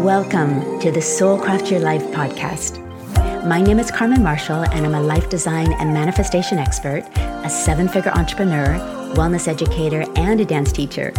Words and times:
Welcome 0.00 0.80
to 0.80 0.90
the 0.90 1.02
Soul 1.02 1.38
Craft 1.38 1.70
Your 1.70 1.78
Life 1.78 2.02
podcast. 2.08 2.80
My 3.46 3.60
name 3.60 3.78
is 3.78 3.90
Carmen 3.90 4.22
Marshall, 4.22 4.64
and 4.72 4.84
I'm 4.84 4.94
a 4.94 5.00
life 5.00 5.28
design 5.28 5.72
and 5.74 5.92
manifestation 5.92 6.58
expert, 6.58 7.04
a 7.14 7.50
seven 7.50 7.86
figure 7.88 8.10
entrepreneur, 8.10 8.78
wellness 9.14 9.46
educator, 9.46 10.04
and 10.16 10.40
a 10.40 10.44
dance 10.44 10.72
teacher. 10.72 11.12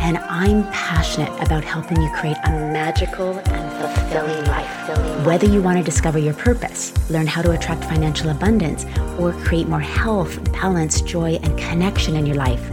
And 0.00 0.16
I'm 0.18 0.62
passionate 0.70 1.32
about 1.42 1.64
helping 1.64 2.00
you 2.00 2.10
create 2.14 2.36
a 2.44 2.50
magical 2.50 3.38
and 3.38 3.96
fulfilling 3.96 4.44
life. 4.46 5.26
Whether 5.26 5.48
you 5.48 5.60
want 5.60 5.78
to 5.78 5.84
discover 5.84 6.18
your 6.18 6.34
purpose, 6.34 6.94
learn 7.10 7.26
how 7.26 7.42
to 7.42 7.50
attract 7.50 7.84
financial 7.84 8.30
abundance, 8.30 8.86
or 9.18 9.32
create 9.32 9.68
more 9.68 9.80
health, 9.80 10.42
balance, 10.52 11.02
joy, 11.02 11.40
and 11.42 11.58
connection 11.58 12.16
in 12.16 12.24
your 12.24 12.36
life, 12.36 12.70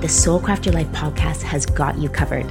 the 0.00 0.08
Soul 0.08 0.40
Craft 0.40 0.64
Your 0.64 0.74
Life 0.74 0.88
podcast 0.92 1.42
has 1.42 1.66
got 1.66 1.98
you 1.98 2.08
covered 2.08 2.46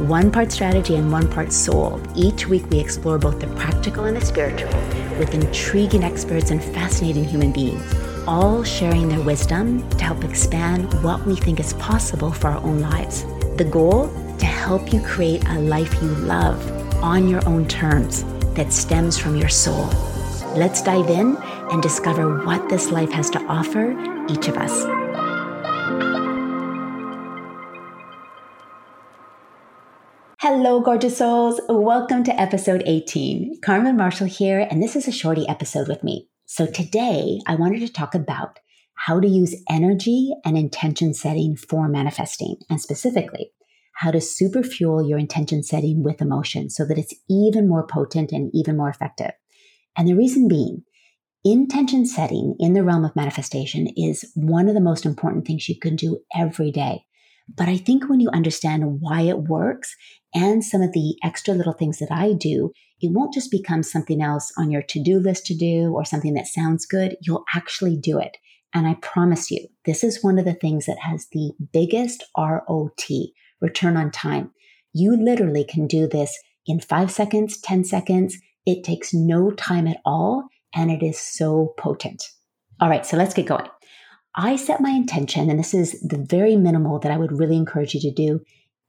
one 0.00 0.30
part 0.30 0.52
strategy 0.52 0.96
and 0.96 1.10
one 1.10 1.28
part 1.28 1.52
soul. 1.52 2.00
Each 2.14 2.46
week, 2.46 2.68
we 2.70 2.78
explore 2.78 3.18
both 3.18 3.40
the 3.40 3.46
practical 3.48 4.04
and 4.04 4.16
the 4.16 4.24
spiritual 4.24 4.70
with 5.18 5.34
intriguing 5.34 6.04
experts 6.04 6.50
and 6.50 6.62
fascinating 6.62 7.24
human 7.24 7.52
beings, 7.52 7.94
all 8.26 8.62
sharing 8.62 9.08
their 9.08 9.20
wisdom 9.20 9.88
to 9.90 10.04
help 10.04 10.24
expand 10.24 10.92
what 11.02 11.24
we 11.26 11.34
think 11.36 11.60
is 11.60 11.72
possible 11.74 12.30
for 12.30 12.48
our 12.48 12.62
own 12.62 12.80
lives. 12.80 13.24
The 13.56 13.68
goal? 13.70 14.08
To 14.38 14.46
help 14.46 14.92
you 14.92 15.00
create 15.00 15.44
a 15.48 15.58
life 15.58 15.92
you 16.00 16.08
love 16.08 16.64
on 17.02 17.28
your 17.28 17.46
own 17.48 17.66
terms 17.66 18.24
that 18.54 18.72
stems 18.72 19.18
from 19.18 19.36
your 19.36 19.48
soul. 19.48 19.86
Let's 20.54 20.82
dive 20.82 21.10
in 21.10 21.36
and 21.70 21.82
discover 21.82 22.44
what 22.44 22.68
this 22.68 22.90
life 22.90 23.10
has 23.12 23.30
to 23.30 23.42
offer 23.46 23.96
each 24.28 24.48
of 24.48 24.56
us. 24.56 24.97
Hello, 30.50 30.80
gorgeous 30.80 31.18
souls. 31.18 31.60
Welcome 31.68 32.24
to 32.24 32.40
episode 32.40 32.82
18. 32.86 33.60
Carmen 33.62 33.98
Marshall 33.98 34.28
here, 34.28 34.66
and 34.70 34.82
this 34.82 34.96
is 34.96 35.06
a 35.06 35.12
shorty 35.12 35.46
episode 35.46 35.88
with 35.88 36.02
me. 36.02 36.30
So, 36.46 36.64
today 36.64 37.38
I 37.46 37.54
wanted 37.54 37.80
to 37.80 37.92
talk 37.92 38.14
about 38.14 38.58
how 38.94 39.20
to 39.20 39.28
use 39.28 39.54
energy 39.68 40.32
and 40.46 40.56
intention 40.56 41.12
setting 41.12 41.54
for 41.54 41.86
manifesting, 41.86 42.56
and 42.70 42.80
specifically, 42.80 43.50
how 43.96 44.10
to 44.10 44.22
super 44.22 44.62
fuel 44.62 45.06
your 45.06 45.18
intention 45.18 45.62
setting 45.62 46.02
with 46.02 46.22
emotion 46.22 46.70
so 46.70 46.86
that 46.86 46.96
it's 46.96 47.14
even 47.28 47.68
more 47.68 47.86
potent 47.86 48.32
and 48.32 48.50
even 48.54 48.78
more 48.78 48.88
effective. 48.88 49.32
And 49.98 50.08
the 50.08 50.16
reason 50.16 50.48
being, 50.48 50.82
intention 51.44 52.06
setting 52.06 52.56
in 52.58 52.72
the 52.72 52.82
realm 52.82 53.04
of 53.04 53.14
manifestation 53.14 53.86
is 53.98 54.32
one 54.34 54.66
of 54.66 54.74
the 54.74 54.80
most 54.80 55.04
important 55.04 55.46
things 55.46 55.68
you 55.68 55.78
can 55.78 55.94
do 55.94 56.20
every 56.34 56.70
day. 56.70 57.04
But 57.56 57.68
I 57.68 57.76
think 57.76 58.08
when 58.08 58.20
you 58.20 58.28
understand 58.30 59.00
why 59.00 59.22
it 59.22 59.44
works 59.44 59.94
and 60.34 60.62
some 60.64 60.82
of 60.82 60.92
the 60.92 61.16
extra 61.24 61.54
little 61.54 61.72
things 61.72 61.98
that 61.98 62.12
I 62.12 62.32
do, 62.32 62.72
it 63.00 63.12
won't 63.12 63.32
just 63.32 63.50
become 63.50 63.82
something 63.82 64.20
else 64.20 64.52
on 64.58 64.70
your 64.70 64.82
to 64.82 65.02
do 65.02 65.18
list 65.18 65.46
to 65.46 65.56
do 65.56 65.92
or 65.94 66.04
something 66.04 66.34
that 66.34 66.46
sounds 66.46 66.84
good. 66.84 67.16
You'll 67.22 67.44
actually 67.54 67.96
do 67.96 68.18
it. 68.18 68.36
And 68.74 68.86
I 68.86 68.94
promise 68.94 69.50
you, 69.50 69.66
this 69.86 70.04
is 70.04 70.22
one 70.22 70.38
of 70.38 70.44
the 70.44 70.54
things 70.54 70.86
that 70.86 70.98
has 70.98 71.26
the 71.32 71.52
biggest 71.72 72.24
ROT, 72.36 73.06
return 73.60 73.96
on 73.96 74.10
time. 74.10 74.50
You 74.92 75.16
literally 75.16 75.64
can 75.64 75.86
do 75.86 76.06
this 76.06 76.36
in 76.66 76.80
five 76.80 77.10
seconds, 77.10 77.60
10 77.60 77.84
seconds. 77.84 78.36
It 78.66 78.84
takes 78.84 79.14
no 79.14 79.52
time 79.52 79.86
at 79.86 80.00
all, 80.04 80.44
and 80.74 80.90
it 80.90 81.02
is 81.02 81.18
so 81.18 81.74
potent. 81.78 82.22
All 82.80 82.90
right, 82.90 83.06
so 83.06 83.16
let's 83.16 83.34
get 83.34 83.46
going. 83.46 83.68
I 84.36 84.56
set 84.56 84.80
my 84.80 84.90
intention, 84.90 85.50
and 85.50 85.58
this 85.58 85.74
is 85.74 86.00
the 86.00 86.18
very 86.18 86.56
minimal 86.56 86.98
that 87.00 87.10
I 87.12 87.16
would 87.16 87.38
really 87.38 87.56
encourage 87.56 87.94
you 87.94 88.00
to 88.02 88.10
do 88.10 88.40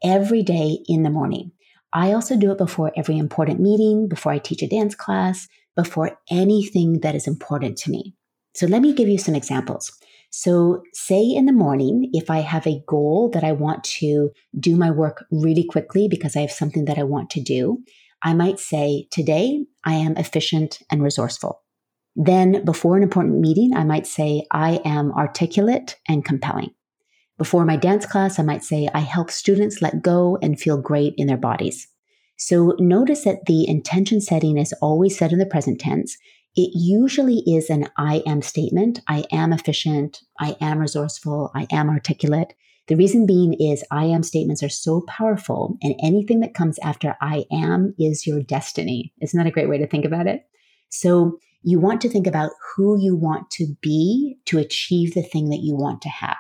every 0.04 0.44
day 0.44 0.80
in 0.88 1.04
the 1.04 1.10
morning. 1.10 1.52
I 1.94 2.14
also 2.14 2.38
do 2.38 2.52
it 2.52 2.58
before 2.58 2.92
every 2.96 3.18
important 3.18 3.60
meeting, 3.60 4.08
before 4.08 4.32
I 4.32 4.38
teach 4.38 4.62
a 4.62 4.68
dance 4.68 4.96
class, 4.96 5.48
before 5.76 6.20
anything 6.30 7.00
that 7.02 7.16
is 7.16 7.28
important 7.28 7.78
to 7.80 7.92
me. 7.92 8.14
So 8.54 8.68
let 8.68 8.82
me 8.82 8.94
give 8.94 9.08
you 9.08 9.18
some 9.18 9.36
examples. 9.36 9.92
So, 10.32 10.84
say 10.94 11.24
in 11.24 11.46
the 11.46 11.52
morning, 11.52 12.10
if 12.14 12.30
I 12.30 12.40
have 12.40 12.68
a 12.68 12.84
goal 12.88 13.32
that 13.34 13.44
I 13.44 13.52
want 13.52 13.84
to 14.00 14.30
do 14.60 14.76
my 14.76 14.92
work 14.92 15.26
really 15.32 15.64
quickly 15.64 16.08
because 16.08 16.36
I 16.36 16.42
have 16.42 16.52
something 16.52 16.86
that 16.86 17.00
I 17.00 17.04
want 17.04 17.32
to 17.32 17.42
do, 17.42 17.80
I 18.22 18.34
might 18.36 18.60
say, 18.60 19.08
Today 19.10 19.66
I 19.84 19.94
am 19.94 20.18
efficient 20.18 20.80
and 20.92 21.02
resourceful. 21.02 21.64
Then, 22.22 22.66
before 22.66 22.98
an 22.98 23.04
important 23.04 23.40
meeting, 23.40 23.74
I 23.74 23.86
might 23.86 24.06
say, 24.06 24.46
I 24.52 24.82
am 24.84 25.14
articulate 25.14 25.96
and 26.06 26.26
compelling. 26.26 26.72
Before 27.38 27.64
my 27.64 27.78
dance 27.78 28.06
class, 28.06 28.38
I 28.38 28.44
might 28.44 28.62
say, 28.62 28.90
I 28.94 29.00
help 29.00 29.32
students 29.32 29.82
let 29.82 30.02
go 30.02 30.38
and 30.42 30.60
feel 30.60 30.82
great 30.82 31.14
in 31.16 31.28
their 31.28 31.38
bodies. 31.38 31.88
So 32.38 32.76
notice 32.78 33.24
that 33.24 33.46
the 33.46 33.66
intention 33.66 34.20
setting 34.20 34.58
is 34.58 34.74
always 34.82 35.18
said 35.18 35.32
in 35.32 35.40
the 35.40 35.46
present 35.46 35.80
tense. 35.80 36.18
It 36.58 36.72
usually 36.76 37.42
is 37.48 37.70
an 37.70 37.88
I 37.96 38.22
am 38.28 38.42
statement. 38.42 39.00
I 39.08 39.24
am 39.32 39.54
efficient. 39.54 40.20
I 40.42 40.58
am 40.60 40.80
resourceful. 40.80 41.52
I 41.56 41.68
am 41.72 41.90
articulate. 41.90 42.54
The 42.90 42.98
reason 42.98 43.28
being 43.28 43.54
is 43.54 43.86
I 43.92 44.06
am 44.06 44.24
statements 44.24 44.62
are 44.62 44.68
so 44.68 45.04
powerful, 45.08 45.78
and 45.82 45.96
anything 46.04 46.42
that 46.42 46.54
comes 46.54 46.80
after 46.80 47.16
I 47.22 47.46
am 47.50 47.94
is 47.98 48.28
your 48.28 48.42
destiny. 48.42 49.14
Isn't 49.22 49.38
that 49.38 49.48
a 49.48 49.52
great 49.52 49.70
way 49.70 49.78
to 49.78 49.88
think 49.88 50.04
about 50.04 50.28
it? 50.28 50.42
So 50.90 51.40
you 51.62 51.80
want 51.80 52.02
to 52.02 52.10
think 52.10 52.28
about 52.28 52.52
who 52.76 53.00
you 53.00 53.16
want 53.16 53.52
to 53.52 53.68
be 53.82 54.38
to 54.46 54.58
achieve 54.58 55.14
the 55.14 55.24
thing 55.24 55.50
that 55.50 55.62
you 55.62 55.76
want 55.76 56.02
to 56.04 56.10
have. 56.10 56.38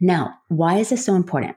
Now, 0.00 0.34
why 0.48 0.78
is 0.78 0.90
this 0.90 1.04
so 1.04 1.14
important? 1.14 1.56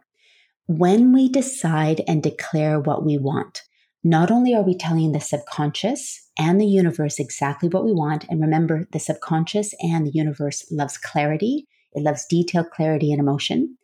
When 0.67 1.13
we 1.13 1.29
decide 1.29 2.01
and 2.07 2.21
declare 2.23 2.79
what 2.79 3.05
we 3.05 3.17
want, 3.17 3.61
not 4.03 4.31
only 4.31 4.53
are 4.53 4.63
we 4.63 4.77
telling 4.77 5.11
the 5.11 5.19
subconscious 5.19 6.29
and 6.37 6.61
the 6.61 6.65
universe 6.65 7.19
exactly 7.19 7.67
what 7.67 7.83
we 7.83 7.93
want, 7.93 8.25
and 8.29 8.39
remember, 8.39 8.87
the 8.93 8.99
subconscious 8.99 9.73
and 9.81 10.05
the 10.05 10.11
universe 10.11 10.65
loves 10.71 10.97
clarity, 10.97 11.67
it 11.93 12.03
loves 12.03 12.25
detailed 12.29 12.69
clarity 12.69 13.11
and 13.11 13.19
emotion. 13.19 13.77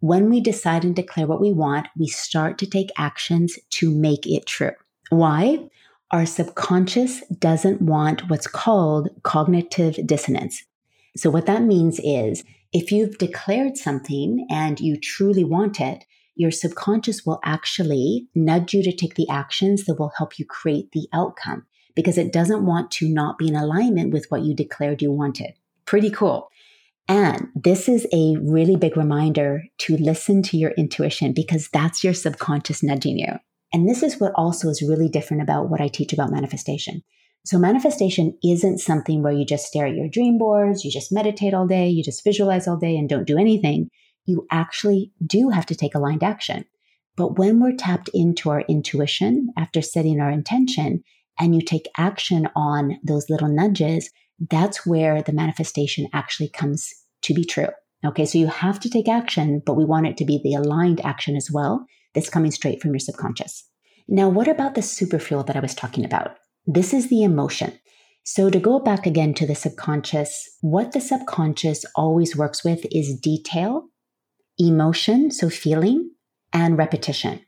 When 0.00 0.30
we 0.30 0.40
decide 0.40 0.84
and 0.84 0.96
declare 0.96 1.26
what 1.26 1.40
we 1.40 1.52
want, 1.52 1.88
we 1.98 2.06
start 2.06 2.56
to 2.58 2.66
take 2.66 2.90
actions 2.96 3.58
to 3.70 3.90
make 3.90 4.26
it 4.26 4.46
true. 4.46 4.72
Why? 5.10 5.68
Our 6.10 6.24
subconscious 6.24 7.22
doesn't 7.26 7.82
want 7.82 8.30
what's 8.30 8.46
called 8.46 9.10
cognitive 9.24 10.06
dissonance. 10.06 10.64
So, 11.16 11.28
what 11.28 11.44
that 11.46 11.62
means 11.62 12.00
is 12.02 12.44
if 12.72 12.90
you've 12.90 13.18
declared 13.18 13.76
something 13.76 14.46
and 14.50 14.80
you 14.80 14.98
truly 14.98 15.44
want 15.44 15.80
it, 15.80 16.04
your 16.34 16.50
subconscious 16.50 17.26
will 17.26 17.40
actually 17.44 18.28
nudge 18.34 18.72
you 18.72 18.82
to 18.84 18.92
take 18.92 19.16
the 19.16 19.28
actions 19.28 19.84
that 19.84 19.98
will 19.98 20.12
help 20.16 20.38
you 20.38 20.46
create 20.46 20.92
the 20.92 21.08
outcome 21.12 21.66
because 21.94 22.16
it 22.16 22.32
doesn't 22.32 22.64
want 22.64 22.90
to 22.92 23.08
not 23.08 23.36
be 23.36 23.48
in 23.48 23.56
alignment 23.56 24.12
with 24.12 24.26
what 24.30 24.42
you 24.42 24.54
declared 24.54 25.02
you 25.02 25.12
wanted. 25.12 25.54
Pretty 25.84 26.10
cool. 26.10 26.48
And 27.08 27.48
this 27.54 27.88
is 27.88 28.06
a 28.12 28.36
really 28.40 28.76
big 28.76 28.96
reminder 28.96 29.64
to 29.78 29.96
listen 29.96 30.42
to 30.44 30.56
your 30.56 30.70
intuition 30.72 31.32
because 31.32 31.68
that's 31.68 32.04
your 32.04 32.14
subconscious 32.14 32.82
nudging 32.82 33.18
you. 33.18 33.38
And 33.72 33.88
this 33.88 34.02
is 34.02 34.18
what 34.18 34.32
also 34.34 34.68
is 34.68 34.82
really 34.82 35.08
different 35.08 35.42
about 35.42 35.68
what 35.68 35.80
I 35.80 35.88
teach 35.88 36.12
about 36.12 36.30
manifestation. 36.30 37.02
So 37.44 37.58
manifestation 37.58 38.36
isn't 38.42 38.78
something 38.78 39.22
where 39.22 39.32
you 39.32 39.44
just 39.44 39.66
stare 39.66 39.86
at 39.86 39.94
your 39.94 40.08
dream 40.08 40.38
boards, 40.38 40.84
you 40.84 40.90
just 40.90 41.12
meditate 41.12 41.54
all 41.54 41.66
day, 41.66 41.88
you 41.88 42.02
just 42.02 42.24
visualize 42.24 42.66
all 42.66 42.76
day 42.76 42.96
and 42.96 43.08
don't 43.08 43.26
do 43.26 43.38
anything. 43.38 43.88
You 44.26 44.46
actually 44.50 45.12
do 45.24 45.50
have 45.50 45.66
to 45.66 45.74
take 45.74 45.94
aligned 45.94 46.22
action. 46.22 46.64
But 47.16 47.38
when 47.38 47.60
we're 47.60 47.74
tapped 47.74 48.10
into 48.14 48.50
our 48.50 48.60
intuition 48.62 49.48
after 49.56 49.82
setting 49.82 50.20
our 50.20 50.30
intention 50.30 51.02
and 51.38 51.54
you 51.54 51.62
take 51.62 51.88
action 51.96 52.48
on 52.54 52.98
those 53.02 53.30
little 53.30 53.48
nudges, 53.48 54.10
that's 54.50 54.86
where 54.86 55.22
the 55.22 55.32
manifestation 55.32 56.08
actually 56.12 56.48
comes 56.48 56.92
to 57.22 57.34
be 57.34 57.44
true. 57.44 57.68
Okay, 58.06 58.24
so 58.24 58.38
you 58.38 58.46
have 58.46 58.78
to 58.80 58.90
take 58.90 59.08
action, 59.08 59.60
but 59.64 59.74
we 59.74 59.84
want 59.84 60.06
it 60.06 60.16
to 60.18 60.24
be 60.24 60.40
the 60.42 60.54
aligned 60.54 61.04
action 61.04 61.34
as 61.34 61.50
well 61.50 61.84
that's 62.18 62.28
coming 62.28 62.50
straight 62.50 62.82
from 62.82 62.90
your 62.90 62.98
subconscious. 62.98 63.64
Now, 64.08 64.28
what 64.28 64.48
about 64.48 64.74
the 64.74 64.82
super 64.82 65.20
fuel 65.20 65.44
that 65.44 65.54
I 65.54 65.60
was 65.60 65.74
talking 65.74 66.04
about? 66.04 66.36
This 66.66 66.92
is 66.92 67.08
the 67.08 67.22
emotion. 67.22 67.78
So, 68.24 68.50
to 68.50 68.58
go 68.58 68.80
back 68.80 69.06
again 69.06 69.34
to 69.34 69.46
the 69.46 69.54
subconscious, 69.54 70.56
what 70.60 70.90
the 70.90 71.00
subconscious 71.00 71.84
always 71.94 72.36
works 72.36 72.64
with 72.64 72.84
is 72.90 73.16
detail, 73.18 73.84
emotion, 74.58 75.30
so 75.30 75.48
feeling, 75.48 76.10
and 76.52 76.76
repetition. 76.76 77.40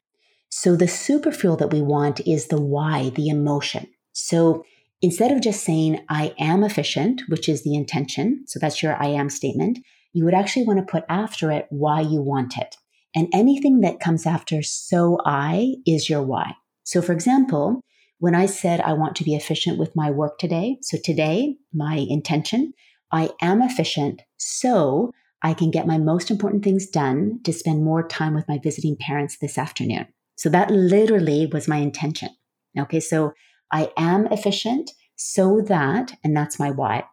So, 0.50 0.76
the 0.76 0.87
super 0.87 1.32
fuel 1.32 1.56
that 1.56 1.73
we 1.73 1.82
want 1.82 2.20
is 2.20 2.46
the 2.46 2.61
why, 2.61 3.11
the 3.11 3.28
emotion. 3.28 3.88
So, 4.12 4.64
instead 5.02 5.32
of 5.32 5.43
just 5.43 5.64
saying, 5.64 6.05
I 6.08 6.32
am 6.38 6.62
efficient, 6.62 7.23
which 7.28 7.49
is 7.49 7.64
the 7.64 7.75
intention, 7.75 8.44
so 8.46 8.61
that's 8.61 8.84
your 8.84 8.94
I 8.94 9.08
am 9.08 9.31
statement, 9.31 9.81
you 10.12 10.25
would 10.25 10.34
actually 10.34 10.64
want 10.64 10.78
to 10.78 10.90
put 10.90 11.05
after 11.08 11.50
it 11.50 11.66
why 11.70 12.02
you 12.02 12.23
want 12.23 12.56
it. 12.56 12.76
And 13.15 13.29
anything 13.33 13.81
that 13.81 14.01
comes 14.01 14.27
after 14.27 14.62
so 14.62 15.19
I 15.25 15.75
is 15.87 16.09
your 16.09 16.23
why. 16.23 16.55
So, 16.85 17.03
for 17.03 17.12
example, 17.12 17.83
when 18.19 18.35
I 18.35 18.47
said 18.47 18.81
I 18.81 18.93
want 18.93 19.17
to 19.17 19.25
be 19.25 19.35
efficient 19.35 19.79
with 19.79 19.97
my 19.97 20.11
work 20.11 20.39
today, 20.39 20.79
so 20.83 20.99
today, 21.03 21.57
my 21.73 22.07
intention, 22.09 22.73
I 23.12 23.31
am 23.41 23.62
efficient 23.62 24.23
so 24.37 25.11
I 25.43 25.55
can 25.55 25.71
get 25.71 25.87
my 25.87 25.99
most 25.99 26.31
important 26.31 26.62
things 26.62 26.87
done 26.87 27.41
to 27.45 27.53
spend 27.53 27.83
more 27.83 28.07
time 28.07 28.35
with 28.35 28.49
my 28.49 28.59
visiting 28.59 28.97
parents 28.97 29.39
this 29.41 29.57
afternoon. 29.57 30.07
So 30.37 30.49
that 30.51 30.71
literally 30.71 31.47
was 31.47 31.67
my 31.67 31.79
intention. 31.79 32.31
Okay, 32.79 33.01
so 33.01 33.33
I 33.73 33.91
am 33.97 34.27
efficient 34.27 34.91
so 35.17 35.61
that, 35.62 36.12
and 36.23 36.37
that's 36.37 36.59
my 36.59 36.71
why. 36.71 37.05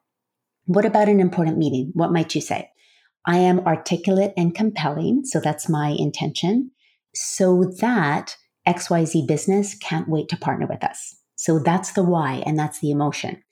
What 0.66 0.86
about 0.86 1.10
an 1.10 1.20
important 1.20 1.58
meeting? 1.58 1.92
What 1.94 2.12
might 2.12 2.36
you 2.36 2.42
say? 2.42 2.70
I 3.28 3.40
am 3.40 3.60
articulate 3.60 4.32
and 4.38 4.56
compelling, 4.56 5.26
so 5.26 5.42
that's 5.42 5.68
my 5.68 5.90
intention, 6.00 6.72
so 7.14 7.72
that 7.82 8.38
XYZ 8.66 9.28
business 9.28 9.76
can't 9.76 10.08
wait 10.08 10.30
to 10.30 10.38
partner 10.38 10.66
with 10.66 10.82
us. 10.84 11.14
So 11.36 11.60
that's 11.60 11.92
the 11.92 12.04
why, 12.04 12.42
and 12.46 12.58
that's 12.58 12.80
the 12.80 12.90
emotion. 12.90 13.44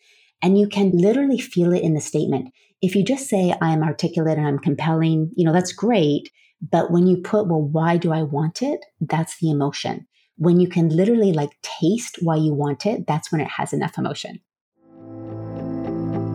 And 0.42 0.58
you 0.58 0.70
can 0.70 0.92
literally 0.94 1.40
feel 1.40 1.74
it 1.74 1.84
in 1.84 1.94
the 1.94 2.02
statement. 2.02 2.54
If 2.82 2.96
you 2.96 3.04
just 3.04 3.28
say, 3.28 3.54
I'm 3.62 3.84
articulate 3.84 4.38
and 4.38 4.48
I'm 4.48 4.60
compelling, 4.60 5.32
you 5.36 5.46
know, 5.46 5.54
that's 5.54 5.74
great. 5.74 6.30
But 6.62 6.90
when 6.90 7.06
you 7.06 7.18
put, 7.18 7.48
well, 7.48 7.62
why 7.62 7.98
do 7.98 8.14
I 8.14 8.24
want 8.24 8.62
it? 8.62 8.80
That's 9.02 9.38
the 9.40 9.52
emotion. 9.52 10.08
When 10.38 10.60
you 10.60 10.70
can 10.70 10.90
literally 10.90 11.34
like 11.34 11.52
taste 11.62 12.18
why 12.22 12.38
you 12.38 12.54
want 12.54 12.86
it, 12.86 13.08
that's 13.08 13.32
when 13.32 13.42
it 13.42 13.50
has 13.50 13.74
enough 13.74 13.98
emotion. 13.98 14.40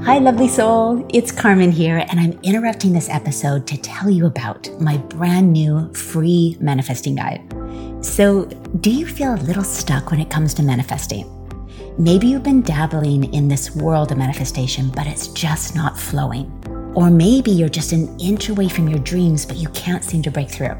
Hi, 0.05 0.17
lovely 0.19 0.49
soul. 0.49 1.07
It's 1.13 1.31
Carmen 1.31 1.71
here, 1.71 1.99
and 2.09 2.19
I'm 2.19 2.41
interrupting 2.43 2.95
this 2.95 3.11
episode 3.11 3.67
to 3.67 3.77
tell 3.77 4.09
you 4.09 4.25
about 4.25 4.67
my 4.81 4.97
brand 4.97 5.53
new 5.53 5.93
free 5.93 6.57
manifesting 6.59 7.17
guide. 7.17 7.43
So, 8.01 8.47
do 8.81 8.91
you 8.91 9.07
feel 9.07 9.35
a 9.35 9.45
little 9.45 9.63
stuck 9.63 10.11
when 10.11 10.19
it 10.19 10.31
comes 10.31 10.55
to 10.55 10.63
manifesting? 10.63 11.29
Maybe 11.99 12.29
you've 12.29 12.43
been 12.43 12.63
dabbling 12.63 13.33
in 13.35 13.49
this 13.49 13.77
world 13.77 14.11
of 14.11 14.17
manifestation, 14.17 14.89
but 14.89 15.07
it's 15.07 15.29
just 15.29 15.77
not 15.77 15.99
flowing. 15.99 16.51
Or 16.95 17.11
maybe 17.11 17.51
you're 17.51 17.69
just 17.69 17.93
an 17.93 18.19
inch 18.19 18.49
away 18.49 18.71
from 18.71 18.89
your 18.89 19.01
dreams, 19.01 19.45
but 19.45 19.59
you 19.59 19.69
can't 19.69 20.03
seem 20.03 20.23
to 20.23 20.31
break 20.31 20.49
through. 20.49 20.79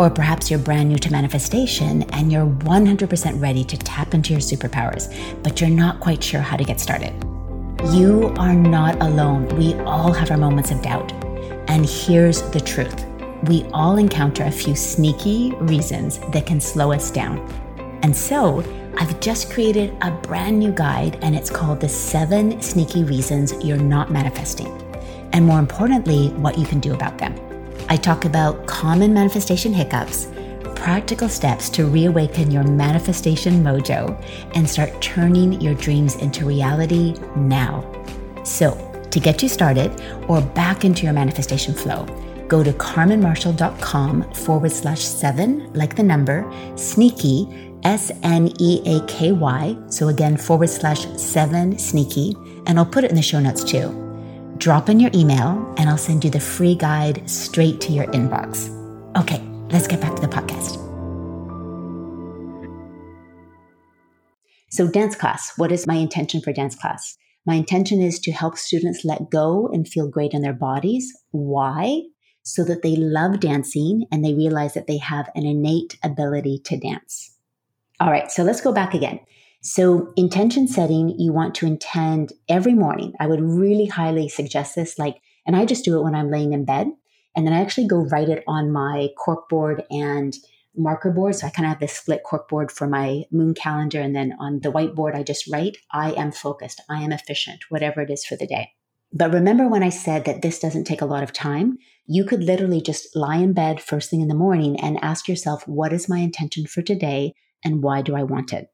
Or 0.00 0.10
perhaps 0.10 0.50
you're 0.50 0.58
brand 0.58 0.88
new 0.88 0.98
to 0.98 1.12
manifestation 1.12 2.02
and 2.12 2.32
you're 2.32 2.46
100% 2.46 3.40
ready 3.40 3.62
to 3.62 3.76
tap 3.76 4.14
into 4.14 4.32
your 4.32 4.42
superpowers, 4.42 5.14
but 5.44 5.60
you're 5.60 5.70
not 5.70 6.00
quite 6.00 6.22
sure 6.24 6.40
how 6.40 6.56
to 6.56 6.64
get 6.64 6.80
started. 6.80 7.14
You 7.84 8.34
are 8.38 8.54
not 8.54 9.00
alone. 9.00 9.48
We 9.56 9.74
all 9.80 10.12
have 10.12 10.32
our 10.32 10.36
moments 10.36 10.72
of 10.72 10.82
doubt. 10.82 11.12
And 11.68 11.86
here's 11.86 12.42
the 12.50 12.60
truth 12.60 13.06
we 13.44 13.64
all 13.72 13.98
encounter 13.98 14.42
a 14.42 14.50
few 14.50 14.74
sneaky 14.74 15.52
reasons 15.60 16.18
that 16.32 16.44
can 16.44 16.60
slow 16.60 16.90
us 16.92 17.10
down. 17.10 17.38
And 18.02 18.14
so, 18.14 18.64
I've 18.98 19.20
just 19.20 19.52
created 19.52 19.96
a 20.02 20.10
brand 20.10 20.58
new 20.58 20.72
guide, 20.72 21.18
and 21.22 21.36
it's 21.36 21.50
called 21.50 21.80
The 21.80 21.88
Seven 21.88 22.60
Sneaky 22.60 23.04
Reasons 23.04 23.54
You're 23.64 23.76
Not 23.76 24.10
Manifesting. 24.10 24.66
And 25.32 25.46
more 25.46 25.60
importantly, 25.60 26.30
what 26.30 26.58
you 26.58 26.66
can 26.66 26.80
do 26.80 26.94
about 26.94 27.16
them. 27.18 27.34
I 27.88 27.96
talk 27.96 28.24
about 28.24 28.66
common 28.66 29.14
manifestation 29.14 29.72
hiccups 29.72 30.26
practical 30.78 31.28
steps 31.28 31.68
to 31.70 31.86
reawaken 31.86 32.50
your 32.50 32.64
manifestation 32.64 33.62
mojo 33.62 34.16
and 34.54 34.68
start 34.68 35.00
turning 35.02 35.60
your 35.60 35.74
dreams 35.74 36.14
into 36.16 36.46
reality 36.46 37.14
now. 37.36 37.84
So, 38.44 38.84
to 39.10 39.20
get 39.20 39.42
you 39.42 39.48
started 39.48 39.90
or 40.28 40.40
back 40.40 40.84
into 40.84 41.04
your 41.04 41.12
manifestation 41.12 41.74
flow, 41.74 42.06
go 42.48 42.62
to 42.62 42.72
carmenmarshall.com 42.72 44.32
forward 44.32 44.72
slash 44.72 45.00
seven, 45.00 45.72
like 45.72 45.96
the 45.96 46.02
number, 46.02 46.50
sneaky, 46.76 47.48
S 47.84 48.10
N 48.22 48.52
E 48.58 48.82
A 48.86 49.04
K 49.06 49.32
Y. 49.32 49.76
So 49.88 50.08
again, 50.08 50.36
forward 50.36 50.68
slash 50.70 51.06
seven 51.16 51.78
sneaky. 51.78 52.36
And 52.66 52.78
I'll 52.78 52.86
put 52.86 53.04
it 53.04 53.10
in 53.10 53.16
the 53.16 53.22
show 53.22 53.40
notes 53.40 53.64
too. 53.64 54.04
Drop 54.58 54.88
in 54.88 54.98
your 54.98 55.10
email 55.14 55.74
and 55.78 55.88
I'll 55.88 55.98
send 55.98 56.24
you 56.24 56.30
the 56.30 56.40
free 56.40 56.74
guide 56.74 57.28
straight 57.28 57.80
to 57.82 57.92
your 57.92 58.06
inbox. 58.06 58.74
Okay, 59.16 59.40
let's 59.70 59.86
get 59.86 60.00
back 60.00 60.14
to 60.16 60.22
the 60.22 60.28
podcast. 60.28 60.84
So, 64.70 64.86
dance 64.86 65.16
class, 65.16 65.52
what 65.56 65.72
is 65.72 65.86
my 65.86 65.94
intention 65.94 66.40
for 66.40 66.52
dance 66.52 66.76
class? 66.76 67.16
My 67.46 67.54
intention 67.54 68.02
is 68.02 68.18
to 68.20 68.32
help 68.32 68.58
students 68.58 69.04
let 69.04 69.30
go 69.30 69.68
and 69.72 69.88
feel 69.88 70.08
great 70.08 70.34
in 70.34 70.42
their 70.42 70.52
bodies. 70.52 71.10
Why? 71.30 72.02
So 72.42 72.62
that 72.64 72.82
they 72.82 72.94
love 72.94 73.40
dancing 73.40 74.04
and 74.12 74.24
they 74.24 74.34
realize 74.34 74.74
that 74.74 74.86
they 74.86 74.98
have 74.98 75.30
an 75.34 75.46
innate 75.46 75.98
ability 76.04 76.60
to 76.66 76.78
dance. 76.78 77.34
All 78.00 78.10
right, 78.10 78.30
so 78.30 78.42
let's 78.42 78.60
go 78.60 78.72
back 78.72 78.94
again. 78.94 79.20
So, 79.62 80.12
intention 80.16 80.68
setting, 80.68 81.18
you 81.18 81.32
want 81.32 81.54
to 81.56 81.66
intend 81.66 82.32
every 82.48 82.74
morning. 82.74 83.14
I 83.18 83.26
would 83.26 83.40
really 83.40 83.86
highly 83.86 84.28
suggest 84.28 84.76
this. 84.76 84.98
Like, 84.98 85.16
and 85.46 85.56
I 85.56 85.64
just 85.64 85.84
do 85.84 85.98
it 85.98 86.04
when 86.04 86.14
I'm 86.14 86.30
laying 86.30 86.52
in 86.52 86.64
bed. 86.64 86.88
And 87.38 87.46
then 87.46 87.54
I 87.54 87.60
actually 87.60 87.86
go 87.86 87.98
write 87.98 88.28
it 88.28 88.42
on 88.48 88.72
my 88.72 89.10
corkboard 89.16 89.84
and 89.92 90.36
marker 90.76 91.12
board. 91.12 91.36
So 91.36 91.46
I 91.46 91.50
kind 91.50 91.66
of 91.66 91.70
have 91.70 91.78
this 91.78 91.92
split 91.92 92.22
corkboard 92.28 92.72
for 92.72 92.88
my 92.88 93.26
moon 93.30 93.54
calendar. 93.54 94.00
And 94.00 94.16
then 94.16 94.34
on 94.40 94.58
the 94.58 94.72
whiteboard, 94.72 95.14
I 95.14 95.22
just 95.22 95.46
write, 95.46 95.76
I 95.92 96.10
am 96.14 96.32
focused, 96.32 96.80
I 96.88 97.00
am 97.02 97.12
efficient, 97.12 97.60
whatever 97.68 98.00
it 98.00 98.10
is 98.10 98.24
for 98.24 98.34
the 98.34 98.48
day. 98.48 98.72
But 99.12 99.32
remember 99.32 99.68
when 99.68 99.84
I 99.84 99.88
said 99.88 100.24
that 100.24 100.42
this 100.42 100.58
doesn't 100.58 100.82
take 100.82 101.00
a 101.00 101.06
lot 101.06 101.22
of 101.22 101.32
time? 101.32 101.78
You 102.06 102.24
could 102.24 102.42
literally 102.42 102.80
just 102.80 103.14
lie 103.14 103.36
in 103.36 103.52
bed 103.52 103.80
first 103.80 104.10
thing 104.10 104.20
in 104.20 104.26
the 104.26 104.34
morning 104.34 104.80
and 104.80 104.98
ask 105.00 105.28
yourself, 105.28 105.62
what 105.68 105.92
is 105.92 106.08
my 106.08 106.18
intention 106.18 106.66
for 106.66 106.82
today 106.82 107.34
and 107.64 107.84
why 107.84 108.02
do 108.02 108.16
I 108.16 108.24
want 108.24 108.52
it? 108.52 108.66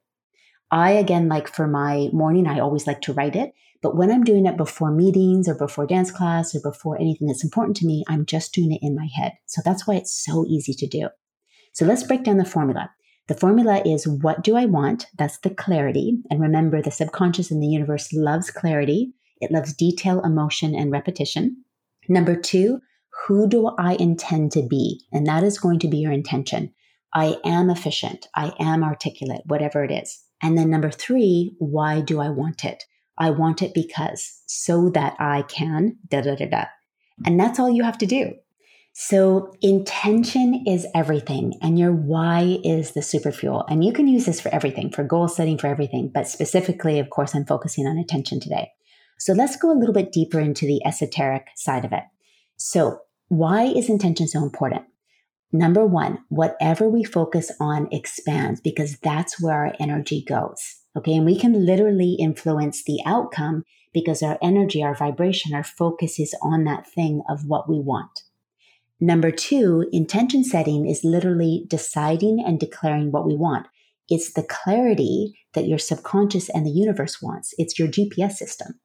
I, 0.71 0.93
again, 0.93 1.29
like 1.29 1.47
for 1.47 1.67
my 1.67 2.09
morning, 2.11 2.47
I 2.47 2.61
always 2.61 2.87
like 2.87 3.01
to 3.01 3.13
write 3.13 3.35
it. 3.35 3.53
But 3.85 3.95
when 3.95 4.09
I'm 4.09 4.23
doing 4.23 4.47
it 4.47 4.57
before 4.57 4.89
meetings 4.89 5.47
or 5.47 5.53
before 5.53 5.85
dance 5.85 6.09
class 6.09 6.55
or 6.55 6.59
before 6.59 6.99
anything 6.99 7.27
that's 7.27 7.43
important 7.43 7.77
to 7.77 7.85
me, 7.85 8.03
I'm 8.07 8.25
just 8.25 8.51
doing 8.51 8.71
it 8.71 8.79
in 8.81 8.95
my 8.95 9.07
head. 9.15 9.33
So 9.45 9.61
that's 9.63 9.85
why 9.85 9.93
it's 9.93 10.25
so 10.25 10.43
easy 10.47 10.73
to 10.73 10.87
do. 10.87 11.09
So 11.73 11.85
let's 11.85 12.01
break 12.01 12.23
down 12.23 12.37
the 12.37 12.45
formula. 12.45 12.89
The 13.27 13.35
formula 13.35 13.83
is 13.85 14.07
what 14.07 14.43
do 14.43 14.55
I 14.55 14.65
want? 14.65 15.05
That's 15.19 15.37
the 15.37 15.51
clarity. 15.51 16.17
And 16.31 16.41
remember, 16.41 16.81
the 16.81 16.89
subconscious 16.89 17.51
in 17.51 17.59
the 17.59 17.67
universe 17.67 18.11
loves 18.11 18.49
clarity. 18.49 19.13
It 19.39 19.51
loves 19.51 19.75
detail, 19.75 20.19
emotion, 20.21 20.73
and 20.73 20.91
repetition. 20.91 21.63
Number 22.09 22.35
two, 22.35 22.79
who 23.27 23.47
do 23.47 23.67
I 23.77 23.97
intend 23.99 24.51
to 24.53 24.63
be? 24.67 25.05
And 25.11 25.27
that 25.27 25.43
is 25.43 25.59
going 25.59 25.77
to 25.81 25.87
be 25.87 25.97
your 25.97 26.11
intention. 26.11 26.73
I 27.13 27.37
am 27.45 27.69
efficient. 27.69 28.29
I 28.33 28.51
am 28.59 28.83
articulate, 28.83 29.43
whatever 29.45 29.83
it 29.83 29.91
is. 29.91 30.23
And 30.41 30.57
then 30.57 30.71
number 30.71 30.89
three, 30.89 31.53
why 31.59 32.01
do 32.01 32.19
I 32.19 32.31
want 32.31 32.65
it? 32.65 32.83
I 33.17 33.29
want 33.29 33.61
it 33.61 33.73
because 33.73 34.41
so 34.45 34.89
that 34.89 35.15
I 35.19 35.43
can 35.43 35.97
da 36.07 36.21
da 36.21 36.35
da 36.35 36.47
da. 36.47 36.65
And 37.25 37.39
that's 37.39 37.59
all 37.59 37.69
you 37.69 37.83
have 37.83 37.97
to 37.99 38.05
do. 38.05 38.33
So 38.97 39.53
intention 39.61 40.63
is 40.65 40.87
everything 40.95 41.53
and 41.61 41.77
your 41.77 41.91
why 41.91 42.59
is 42.63 42.91
the 42.91 43.01
super 43.01 43.31
fuel. 43.31 43.65
And 43.69 43.83
you 43.83 43.91
can 43.91 44.07
use 44.07 44.25
this 44.25 44.39
for 44.39 44.53
everything, 44.55 44.89
for 44.89 45.03
goal 45.03 45.27
setting, 45.27 45.57
for 45.57 45.67
everything. 45.67 46.11
But 46.13 46.29
specifically, 46.29 46.99
of 46.99 47.09
course, 47.09 47.35
I'm 47.35 47.45
focusing 47.45 47.87
on 47.87 47.97
attention 47.97 48.39
today. 48.39 48.69
So 49.19 49.33
let's 49.33 49.57
go 49.57 49.71
a 49.71 49.77
little 49.77 49.93
bit 49.93 50.13
deeper 50.13 50.39
into 50.39 50.65
the 50.65 50.85
esoteric 50.85 51.47
side 51.55 51.83
of 51.83 51.91
it. 51.91 52.03
So 52.57 52.99
why 53.27 53.63
is 53.63 53.89
intention 53.89 54.29
so 54.29 54.43
important? 54.43 54.83
Number 55.51 55.85
one, 55.85 56.19
whatever 56.29 56.89
we 56.89 57.03
focus 57.03 57.51
on 57.59 57.89
expands 57.91 58.61
because 58.61 58.97
that's 58.99 59.41
where 59.41 59.55
our 59.55 59.73
energy 59.79 60.23
goes. 60.25 60.81
Okay. 60.97 61.15
And 61.15 61.25
we 61.25 61.37
can 61.37 61.65
literally 61.65 62.15
influence 62.19 62.83
the 62.83 62.99
outcome 63.05 63.63
because 63.93 64.21
our 64.21 64.37
energy, 64.41 64.83
our 64.83 64.95
vibration, 64.95 65.53
our 65.53 65.63
focus 65.63 66.19
is 66.19 66.35
on 66.41 66.63
that 66.65 66.87
thing 66.87 67.21
of 67.29 67.45
what 67.45 67.69
we 67.69 67.79
want. 67.79 68.23
Number 68.99 69.31
two, 69.31 69.87
intention 69.91 70.43
setting 70.43 70.87
is 70.87 71.03
literally 71.03 71.65
deciding 71.67 72.43
and 72.45 72.59
declaring 72.59 73.11
what 73.11 73.25
we 73.25 73.35
want. 73.35 73.67
It's 74.07 74.33
the 74.33 74.43
clarity 74.43 75.33
that 75.53 75.67
your 75.67 75.79
subconscious 75.79 76.49
and 76.49 76.65
the 76.65 76.71
universe 76.71 77.21
wants. 77.21 77.53
It's 77.57 77.79
your 77.79 77.87
GPS 77.87 78.33
system. 78.33 78.79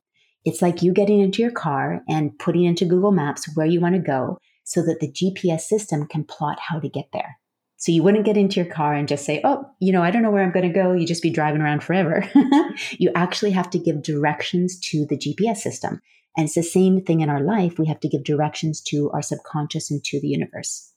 It's 0.45 0.63
like 0.63 0.83
you 0.83 0.93
getting 0.93 1.21
into 1.21 1.43
your 1.43 1.51
car 1.51 2.03
and 2.09 2.39
putting 2.39 2.65
into 2.65 2.87
Google 2.87 3.13
Maps 3.13 3.49
where 3.55 3.67
you 3.67 3.81
want 3.81 3.95
to 3.95 4.01
go 4.01 4.39
so 4.65 4.83
that 4.83 5.01
the 5.01 5.13
GPS 5.13 5.63
system 5.63 6.07
can 6.07 6.25
plot 6.25 6.59
how 6.69 6.81
to 6.81 6.89
get 6.89 7.09
there. 7.13 7.40
So 7.81 7.93
you 7.93 8.03
wouldn't 8.03 8.27
get 8.27 8.37
into 8.37 8.57
your 8.61 8.71
car 8.71 8.93
and 8.93 9.09
just 9.09 9.25
say, 9.25 9.41
oh, 9.43 9.65
you 9.81 9.91
know, 9.91 10.03
I 10.03 10.11
don't 10.11 10.21
know 10.21 10.31
where 10.31 10.43
I'm 10.43 10.53
going 10.53 10.69
to 10.69 10.73
go. 10.73 10.93
You 10.93 11.07
just 11.07 11.23
be 11.23 11.31
driving 11.31 11.63
around 11.63 11.83
forever. 11.83 12.29
you 12.99 13.11
actually 13.15 13.53
have 13.53 13.71
to 13.71 13.79
give 13.79 14.03
directions 14.03 14.79
to 14.91 15.07
the 15.07 15.17
GPS 15.17 15.57
system. 15.57 16.03
And 16.37 16.45
it's 16.45 16.55
the 16.55 16.63
same 16.63 17.01
thing 17.03 17.23
in 17.23 17.31
our 17.31 17.41
life. 17.41 17.79
We 17.79 17.87
have 17.87 17.99
to 18.01 18.09
give 18.09 18.23
directions 18.23 18.83
to 18.89 19.11
our 19.13 19.23
subconscious 19.23 19.91
and 19.91 20.05
to 20.05 20.21
the 20.21 20.29
universe. 20.29 20.93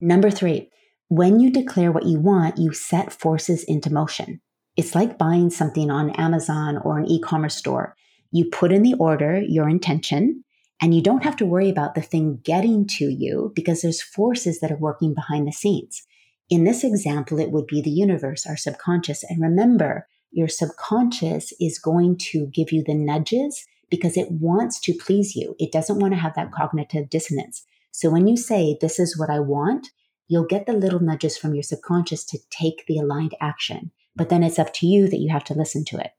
Number 0.00 0.30
three, 0.30 0.70
when 1.08 1.40
you 1.40 1.50
declare 1.50 1.90
what 1.90 2.06
you 2.06 2.20
want, 2.20 2.58
you 2.58 2.72
set 2.72 3.12
forces 3.12 3.64
into 3.64 3.92
motion. 3.92 4.40
It's 4.76 4.94
like 4.94 5.18
buying 5.18 5.50
something 5.50 5.90
on 5.90 6.10
Amazon 6.10 6.78
or 6.84 6.96
an 7.00 7.10
e 7.10 7.20
commerce 7.20 7.56
store. 7.56 7.96
You 8.30 8.44
put 8.44 8.70
in 8.70 8.82
the 8.84 8.94
order, 8.94 9.40
your 9.40 9.68
intention, 9.68 10.44
and 10.80 10.94
you 10.94 11.02
don't 11.02 11.24
have 11.24 11.36
to 11.36 11.44
worry 11.44 11.68
about 11.68 11.96
the 11.96 12.02
thing 12.02 12.38
getting 12.44 12.86
to 12.98 13.06
you 13.06 13.52
because 13.56 13.82
there's 13.82 14.00
forces 14.00 14.60
that 14.60 14.70
are 14.70 14.78
working 14.78 15.12
behind 15.12 15.48
the 15.48 15.52
scenes. 15.52 16.06
In 16.50 16.64
this 16.64 16.84
example, 16.84 17.38
it 17.38 17.50
would 17.50 17.66
be 17.66 17.80
the 17.80 17.90
universe, 17.90 18.46
our 18.46 18.56
subconscious. 18.56 19.24
And 19.24 19.40
remember, 19.40 20.08
your 20.32 20.48
subconscious 20.48 21.52
is 21.60 21.78
going 21.78 22.18
to 22.32 22.46
give 22.46 22.72
you 22.72 22.82
the 22.84 22.94
nudges 22.94 23.64
because 23.90 24.16
it 24.16 24.30
wants 24.30 24.80
to 24.80 24.94
please 24.94 25.34
you. 25.34 25.54
It 25.58 25.72
doesn't 25.72 25.98
want 25.98 26.12
to 26.12 26.20
have 26.20 26.34
that 26.34 26.52
cognitive 26.52 27.08
dissonance. 27.08 27.64
So 27.92 28.10
when 28.10 28.26
you 28.26 28.36
say, 28.36 28.76
This 28.80 28.98
is 28.98 29.18
what 29.18 29.30
I 29.30 29.40
want, 29.40 29.88
you'll 30.28 30.44
get 30.44 30.66
the 30.66 30.72
little 30.72 31.00
nudges 31.00 31.38
from 31.38 31.54
your 31.54 31.62
subconscious 31.62 32.24
to 32.26 32.38
take 32.50 32.84
the 32.86 32.98
aligned 32.98 33.34
action 33.40 33.92
but 34.16 34.28
then 34.28 34.42
it's 34.42 34.58
up 34.58 34.72
to 34.74 34.86
you 34.86 35.08
that 35.08 35.20
you 35.20 35.30
have 35.30 35.44
to 35.44 35.54
listen 35.54 35.84
to 35.86 35.98
it. 35.98 36.10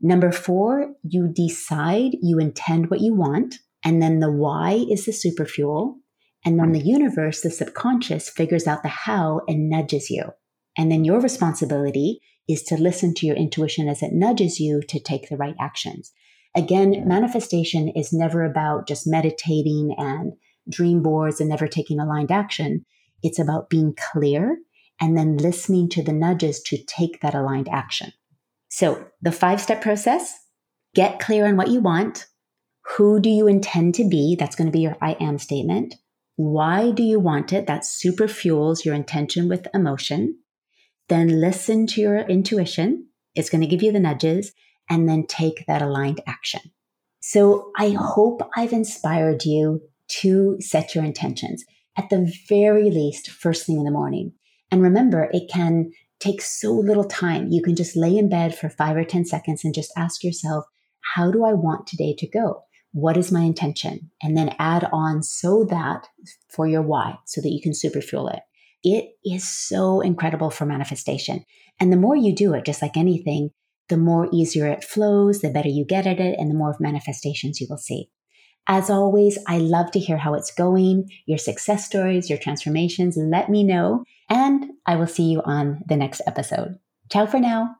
Number 0.00 0.30
four, 0.30 0.94
you 1.02 1.28
decide, 1.28 2.12
you 2.20 2.38
intend 2.38 2.90
what 2.90 3.00
you 3.00 3.14
want, 3.14 3.56
and 3.84 4.02
then 4.02 4.20
the 4.20 4.30
why 4.30 4.84
is 4.90 5.06
the 5.06 5.12
super 5.12 5.46
fuel. 5.46 5.98
And 6.46 6.60
then 6.60 6.70
the 6.70 6.80
universe, 6.80 7.40
the 7.40 7.50
subconscious, 7.50 8.30
figures 8.30 8.68
out 8.68 8.84
the 8.84 8.88
how 8.88 9.40
and 9.48 9.68
nudges 9.68 10.08
you. 10.08 10.26
And 10.78 10.92
then 10.92 11.04
your 11.04 11.20
responsibility 11.20 12.20
is 12.48 12.62
to 12.64 12.76
listen 12.76 13.14
to 13.14 13.26
your 13.26 13.34
intuition 13.34 13.88
as 13.88 14.00
it 14.00 14.12
nudges 14.12 14.60
you 14.60 14.80
to 14.88 15.00
take 15.00 15.28
the 15.28 15.36
right 15.36 15.56
actions. 15.60 16.12
Again, 16.54 17.02
manifestation 17.04 17.88
is 17.88 18.12
never 18.12 18.44
about 18.44 18.86
just 18.86 19.08
meditating 19.08 19.96
and 19.98 20.34
dream 20.70 21.02
boards 21.02 21.40
and 21.40 21.50
never 21.50 21.66
taking 21.66 21.98
aligned 21.98 22.30
action. 22.30 22.86
It's 23.24 23.40
about 23.40 23.68
being 23.68 23.96
clear 24.12 24.56
and 25.00 25.18
then 25.18 25.38
listening 25.38 25.88
to 25.90 26.02
the 26.02 26.12
nudges 26.12 26.62
to 26.66 26.78
take 26.86 27.20
that 27.22 27.34
aligned 27.34 27.68
action. 27.68 28.12
So, 28.68 29.04
the 29.20 29.32
five 29.32 29.60
step 29.60 29.82
process 29.82 30.32
get 30.94 31.18
clear 31.18 31.46
on 31.46 31.56
what 31.56 31.68
you 31.68 31.80
want. 31.80 32.26
Who 32.96 33.18
do 33.18 33.28
you 33.28 33.48
intend 33.48 33.96
to 33.96 34.08
be? 34.08 34.36
That's 34.38 34.54
going 34.54 34.68
to 34.68 34.72
be 34.72 34.80
your 34.80 34.96
I 35.02 35.16
am 35.20 35.38
statement. 35.38 35.96
Why 36.36 36.90
do 36.90 37.02
you 37.02 37.18
want 37.18 37.52
it? 37.52 37.66
That 37.66 37.86
super 37.86 38.28
fuels 38.28 38.84
your 38.84 38.94
intention 38.94 39.48
with 39.48 39.66
emotion. 39.74 40.38
Then 41.08 41.40
listen 41.40 41.86
to 41.88 42.00
your 42.00 42.18
intuition. 42.18 43.08
It's 43.34 43.50
going 43.50 43.62
to 43.62 43.66
give 43.66 43.82
you 43.82 43.92
the 43.92 44.00
nudges 44.00 44.52
and 44.88 45.08
then 45.08 45.26
take 45.26 45.64
that 45.66 45.82
aligned 45.82 46.20
action. 46.26 46.60
So 47.20 47.72
I 47.76 47.90
hope 47.90 48.42
I've 48.56 48.72
inspired 48.72 49.44
you 49.44 49.82
to 50.20 50.56
set 50.60 50.94
your 50.94 51.04
intentions 51.04 51.64
at 51.96 52.10
the 52.10 52.32
very 52.48 52.90
least 52.90 53.30
first 53.30 53.66
thing 53.66 53.78
in 53.78 53.84
the 53.84 53.90
morning. 53.90 54.32
And 54.70 54.82
remember, 54.82 55.30
it 55.32 55.50
can 55.52 55.90
take 56.20 56.42
so 56.42 56.72
little 56.72 57.04
time. 57.04 57.48
You 57.50 57.62
can 57.62 57.76
just 57.76 57.96
lay 57.96 58.16
in 58.16 58.28
bed 58.28 58.56
for 58.56 58.68
five 58.68 58.96
or 58.96 59.04
10 59.04 59.24
seconds 59.24 59.64
and 59.64 59.74
just 59.74 59.92
ask 59.96 60.22
yourself, 60.22 60.64
how 61.14 61.30
do 61.30 61.44
I 61.44 61.52
want 61.52 61.86
today 61.86 62.14
to 62.18 62.28
go? 62.28 62.65
What 62.96 63.18
is 63.18 63.30
my 63.30 63.42
intention? 63.42 64.10
And 64.22 64.34
then 64.38 64.56
add 64.58 64.88
on 64.90 65.22
so 65.22 65.66
that 65.68 66.08
for 66.48 66.66
your 66.66 66.80
why, 66.80 67.18
so 67.26 67.42
that 67.42 67.50
you 67.50 67.60
can 67.60 67.74
super 67.74 68.00
fuel 68.00 68.28
it. 68.28 68.40
It 68.82 69.10
is 69.22 69.46
so 69.46 70.00
incredible 70.00 70.48
for 70.48 70.64
manifestation. 70.64 71.44
And 71.78 71.92
the 71.92 71.98
more 71.98 72.16
you 72.16 72.34
do 72.34 72.54
it, 72.54 72.64
just 72.64 72.80
like 72.80 72.96
anything, 72.96 73.50
the 73.90 73.98
more 73.98 74.30
easier 74.32 74.66
it 74.66 74.82
flows, 74.82 75.42
the 75.42 75.50
better 75.50 75.68
you 75.68 75.84
get 75.84 76.06
at 76.06 76.20
it, 76.20 76.38
and 76.38 76.50
the 76.50 76.54
more 76.54 76.70
of 76.70 76.80
manifestations 76.80 77.60
you 77.60 77.66
will 77.68 77.76
see. 77.76 78.08
As 78.66 78.88
always, 78.88 79.38
I 79.46 79.58
love 79.58 79.90
to 79.90 79.98
hear 79.98 80.16
how 80.16 80.32
it's 80.32 80.54
going, 80.54 81.10
your 81.26 81.36
success 81.36 81.84
stories, 81.84 82.30
your 82.30 82.38
transformations. 82.38 83.18
Let 83.18 83.50
me 83.50 83.62
know, 83.62 84.04
and 84.30 84.70
I 84.86 84.96
will 84.96 85.06
see 85.06 85.24
you 85.24 85.42
on 85.44 85.82
the 85.86 85.96
next 85.96 86.22
episode. 86.26 86.78
Ciao 87.12 87.26
for 87.26 87.40
now. 87.40 87.74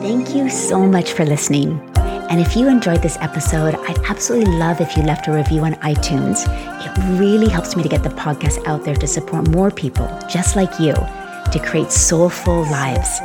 Thank 0.00 0.34
you 0.34 0.48
so 0.48 0.86
much 0.86 1.12
for 1.12 1.26
listening. 1.26 2.01
And 2.32 2.40
if 2.40 2.56
you 2.56 2.66
enjoyed 2.66 3.02
this 3.02 3.18
episode, 3.20 3.74
I'd 3.74 3.98
absolutely 4.06 4.54
love 4.54 4.80
if 4.80 4.96
you 4.96 5.02
left 5.02 5.28
a 5.28 5.32
review 5.32 5.64
on 5.64 5.74
iTunes. 5.82 6.46
It 6.82 7.20
really 7.20 7.46
helps 7.46 7.76
me 7.76 7.82
to 7.82 7.90
get 7.90 8.02
the 8.02 8.08
podcast 8.08 8.66
out 8.66 8.86
there 8.86 8.96
to 8.96 9.06
support 9.06 9.48
more 9.48 9.70
people 9.70 10.08
just 10.30 10.56
like 10.56 10.80
you 10.80 10.94
to 10.94 11.62
create 11.62 11.92
soulful 11.92 12.62
lives. 12.70 13.20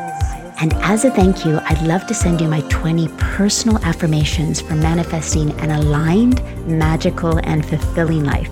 And 0.60 0.74
as 0.82 1.06
a 1.06 1.10
thank 1.10 1.46
you, 1.46 1.58
I'd 1.64 1.82
love 1.88 2.06
to 2.08 2.14
send 2.14 2.42
you 2.42 2.50
my 2.50 2.60
20 2.68 3.08
personal 3.18 3.78
affirmations 3.86 4.60
for 4.60 4.76
manifesting 4.76 5.52
an 5.62 5.72
aligned, 5.72 6.44
magical, 6.68 7.40
and 7.46 7.66
fulfilling 7.66 8.26
life. 8.26 8.50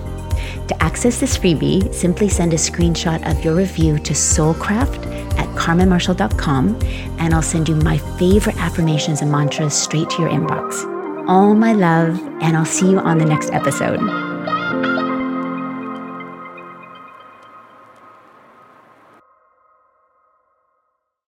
To 0.68 0.82
access 0.82 1.20
this 1.20 1.36
freebie, 1.36 1.92
simply 1.92 2.30
send 2.30 2.54
a 2.54 2.56
screenshot 2.56 3.30
of 3.30 3.44
your 3.44 3.56
review 3.56 3.98
to 3.98 4.14
soulcraft 4.14 5.05
at 5.36 5.48
carmenmarshall.com 5.56 6.78
and 7.18 7.34
I'll 7.34 7.42
send 7.42 7.68
you 7.68 7.76
my 7.76 7.98
favorite 7.98 8.56
affirmations 8.56 9.22
and 9.22 9.30
mantras 9.30 9.74
straight 9.74 10.10
to 10.10 10.22
your 10.22 10.30
inbox. 10.30 10.84
All 11.28 11.54
my 11.54 11.72
love, 11.72 12.20
and 12.40 12.56
I'll 12.56 12.64
see 12.64 12.90
you 12.90 13.00
on 13.00 13.18
the 13.18 13.24
next 13.24 13.50
episode. 13.52 14.25